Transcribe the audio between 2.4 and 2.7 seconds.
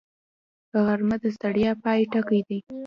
دی